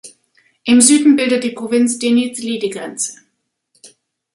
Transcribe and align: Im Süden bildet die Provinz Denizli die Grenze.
Im 0.63 0.81
Süden 0.81 1.15
bildet 1.15 1.43
die 1.43 1.51
Provinz 1.51 1.99
Denizli 1.99 2.57
die 2.57 2.71
Grenze. 2.71 3.19